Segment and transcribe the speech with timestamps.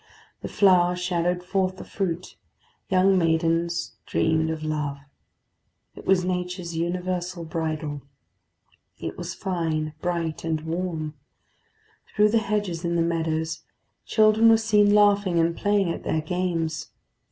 [0.41, 2.35] The flower shadowed forth the fruit;
[2.89, 4.97] young maidens dreamed of love.
[5.95, 8.01] It was nature's universal bridal.
[8.97, 11.13] It was fine, bright, and warm;
[12.15, 13.61] through the hedges in the meadows
[14.03, 16.89] children were seen laughing and playing at their games.